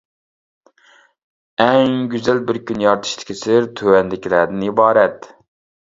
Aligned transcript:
ئەڭ 1.65 1.93
گۈزەل 2.13 2.43
بىر 2.49 2.61
كۈن 2.71 2.81
يارىتىشتىكى 2.85 3.39
سىر 3.43 3.69
تۆۋەندىكىلەردىن 3.81 4.69
ئىبارەت. 4.71 5.33